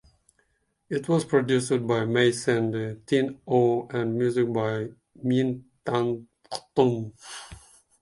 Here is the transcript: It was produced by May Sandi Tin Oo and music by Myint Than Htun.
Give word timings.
It 0.89 1.07
was 1.07 1.25
produced 1.25 1.85
by 1.85 2.05
May 2.05 2.31
Sandi 2.31 3.01
Tin 3.05 3.39
Oo 3.47 3.87
and 3.91 4.17
music 4.17 4.51
by 4.51 4.87
Myint 5.23 5.61
Than 5.85 6.27
Htun. 6.51 7.13